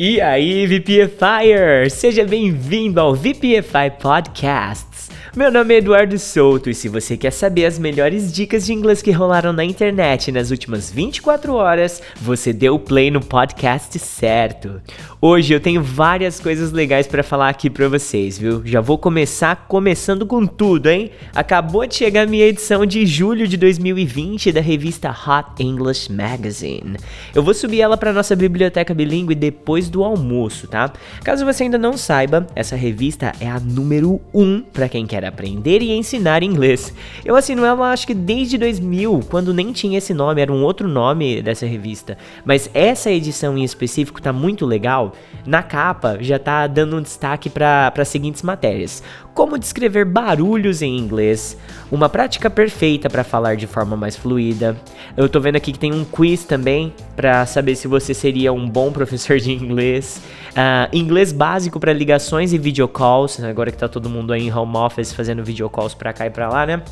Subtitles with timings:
[0.00, 1.90] E aí, VPFire!
[1.90, 4.97] Seja bem-vindo ao VPFI Podcasts.
[5.36, 9.02] Meu nome é Eduardo Souto e se você quer saber as melhores dicas de inglês
[9.02, 14.80] que rolaram na internet nas últimas 24 horas, você deu play no podcast certo.
[15.20, 18.62] Hoje eu tenho várias coisas legais para falar aqui para vocês, viu?
[18.64, 21.10] Já vou começar começando com tudo, hein?
[21.34, 26.96] Acabou de chegar minha edição de julho de 2020 da revista Hot English Magazine.
[27.34, 30.90] Eu vou subir ela para nossa biblioteca bilíngue depois do almoço, tá?
[31.22, 35.17] Caso você ainda não saiba, essa revista é a número 1 um para quem quer
[35.24, 36.94] aprender e ensinar inglês.
[37.24, 40.86] Eu assino ela acho que desde 2000, quando nem tinha esse nome, era um outro
[40.86, 42.16] nome dessa revista.
[42.44, 45.12] Mas essa edição em específico tá muito legal
[45.46, 49.02] na capa já tá dando um destaque para as seguintes matérias:
[49.38, 51.56] como descrever barulhos em inglês,
[51.92, 54.76] uma prática perfeita para falar de forma mais fluida.
[55.16, 58.68] Eu tô vendo aqui que tem um quiz também para saber se você seria um
[58.68, 60.20] bom professor de inglês.
[60.50, 64.76] Uh, inglês básico para ligações e videocalls, agora que tá todo mundo aí em home
[64.76, 66.82] office fazendo videocalls para cá e para lá, né?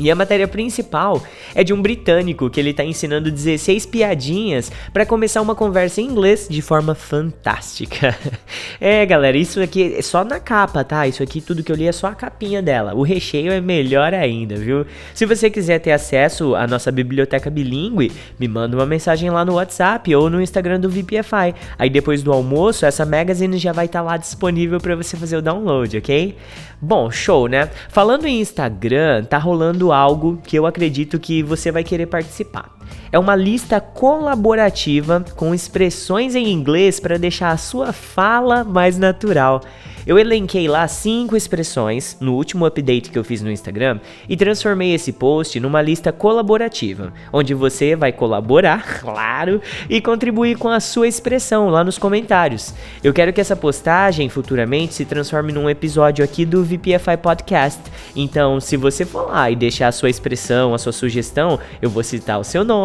[0.00, 1.22] E a matéria principal
[1.54, 6.06] é de um britânico que ele está ensinando 16 piadinhas para começar uma conversa em
[6.06, 8.16] inglês de forma fantástica.
[8.80, 11.06] é, galera, isso aqui é só na capa, tá?
[11.06, 12.94] Isso aqui tudo que eu li é só a capinha dela.
[12.94, 14.86] O recheio é melhor ainda, viu?
[15.14, 19.54] Se você quiser ter acesso à nossa biblioteca bilíngue, me manda uma mensagem lá no
[19.54, 21.54] WhatsApp ou no Instagram do VPFI.
[21.78, 25.36] Aí depois do almoço, essa magazine já vai estar tá lá disponível para você fazer
[25.36, 26.36] o download, ok?
[26.82, 27.68] Bom, show, né?
[27.90, 32.79] Falando em Instagram, tá rolando algo que eu acredito que você vai querer participar.
[33.12, 39.62] É uma lista colaborativa com expressões em inglês para deixar a sua fala mais natural.
[40.06, 44.94] Eu elenquei lá cinco expressões no último update que eu fiz no Instagram e transformei
[44.94, 51.06] esse post numa lista colaborativa, onde você vai colaborar, claro, e contribuir com a sua
[51.06, 52.74] expressão lá nos comentários.
[53.04, 57.80] Eu quero que essa postagem futuramente se transforme num episódio aqui do VPFI Podcast.
[58.16, 62.02] Então, se você for lá e deixar a sua expressão, a sua sugestão, eu vou
[62.02, 62.79] citar o seu nome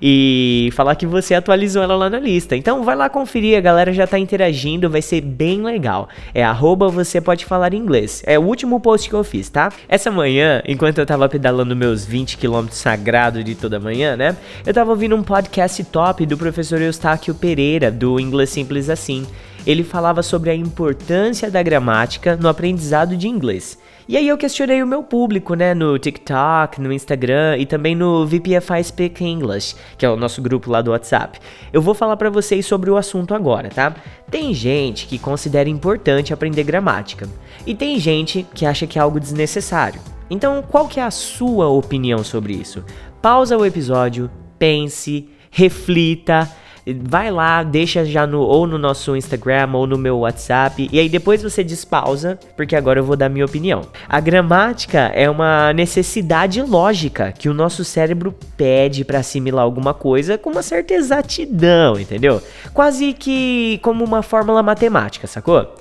[0.00, 2.56] e falar que você atualizou ela lá na lista.
[2.56, 6.08] Então, vai lá conferir, a galera já tá interagindo, vai ser bem legal.
[6.34, 8.22] É arroba você pode falar inglês.
[8.26, 9.72] É o último post que eu fiz, tá?
[9.88, 14.36] Essa manhã, enquanto eu tava pedalando meus 20 km sagrado de toda manhã, né?
[14.64, 19.26] Eu tava ouvindo um podcast top do professor Eustáquio Pereira, do Inglês Simples Assim.
[19.66, 23.76] Ele falava sobre a importância da gramática no aprendizado de inglês.
[24.08, 28.24] E aí eu questionei o meu público, né, no TikTok, no Instagram e também no
[28.24, 31.40] VPFI Speak English, que é o nosso grupo lá do WhatsApp.
[31.72, 33.96] Eu vou falar para vocês sobre o assunto agora, tá?
[34.30, 37.28] Tem gente que considera importante aprender gramática
[37.66, 40.00] e tem gente que acha que é algo desnecessário.
[40.30, 42.84] Então, qual que é a sua opinião sobre isso?
[43.20, 46.48] Pausa o episódio, pense, reflita
[46.94, 51.08] vai lá, deixa já no ou no nosso Instagram ou no meu WhatsApp e aí
[51.08, 53.82] depois você despausa, porque agora eu vou dar minha opinião.
[54.08, 60.38] A gramática é uma necessidade lógica que o nosso cérebro pede para assimilar alguma coisa
[60.38, 62.40] com uma certa exatidão, entendeu?
[62.72, 65.74] Quase que como uma fórmula matemática, sacou?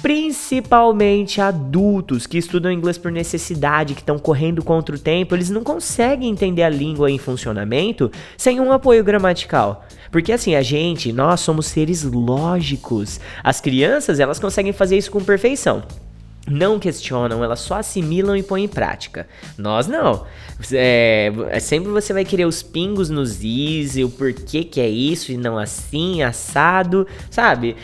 [0.00, 5.62] principalmente adultos que estudam inglês por necessidade, que estão correndo contra o tempo, eles não
[5.62, 9.84] conseguem entender a língua em funcionamento sem um apoio gramatical.
[10.12, 13.18] Porque assim, a gente, nós somos seres lógicos.
[13.42, 15.82] As crianças, elas conseguem fazer isso com perfeição
[16.48, 19.28] não questionam, elas só assimilam e põem em prática.
[19.56, 20.24] Nós não.
[20.72, 24.88] É, é, sempre você vai querer os pingos nos is, e o porquê que é
[24.88, 27.76] isso e não assim, assado, sabe?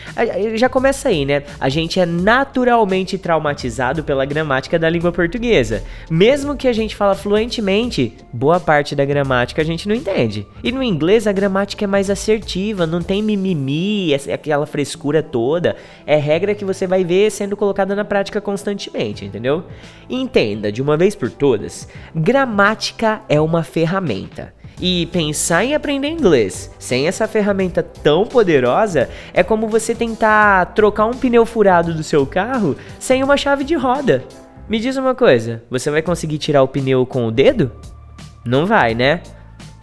[0.55, 1.43] Já começa aí, né?
[1.59, 5.83] A gente é naturalmente traumatizado pela gramática da língua portuguesa.
[6.09, 10.45] Mesmo que a gente fala fluentemente, boa parte da gramática a gente não entende.
[10.63, 15.75] E no inglês a gramática é mais assertiva, não tem mimimi, aquela frescura toda.
[16.05, 19.63] É regra que você vai ver sendo colocada na prática constantemente, entendeu?
[20.09, 24.53] entenda de uma vez por todas, gramática é uma ferramenta.
[24.81, 31.05] E pensar em aprender inglês sem essa ferramenta tão poderosa é como você tentar trocar
[31.05, 34.23] um pneu furado do seu carro sem uma chave de roda.
[34.67, 37.71] Me diz uma coisa, você vai conseguir tirar o pneu com o dedo?
[38.45, 39.21] Não vai, né?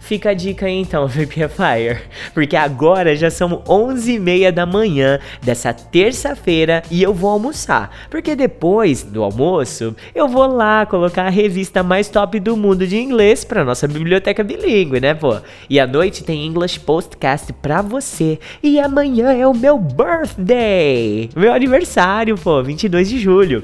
[0.07, 2.01] Fica a dica aí então, VPFire,
[2.33, 9.03] porque agora já são 11h30 da manhã dessa terça-feira e eu vou almoçar, porque depois
[9.03, 13.65] do almoço eu vou lá colocar a revista mais top do mundo de inglês para
[13.65, 15.35] nossa biblioteca bilíngue, né, pô?
[15.69, 18.39] E à noite tem English Postcast pra você.
[18.63, 23.61] E amanhã é o meu birthday, meu aniversário, pô, 22 de julho.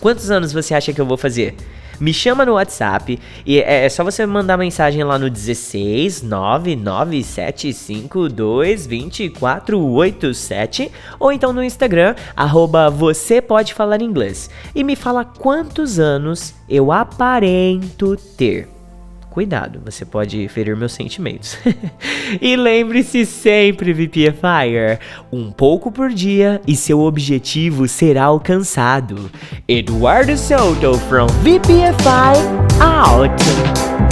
[0.00, 1.54] Quantos anos você acha que eu vou fazer?
[2.00, 8.86] Me chama no WhatsApp e é, é só você mandar mensagem lá no 16 99752
[8.86, 16.54] 2487 ou então no Instagram, arroba você pode falar inglês e me fala quantos anos
[16.68, 18.75] eu aparento ter.
[19.36, 21.58] Cuidado, você pode ferir meus sentimentos.
[22.40, 24.98] e lembre-se sempre, VPFire,
[25.30, 29.30] um pouco por dia e seu objetivo será alcançado.
[29.68, 32.32] Eduardo Soto from VPFI
[32.80, 34.05] out.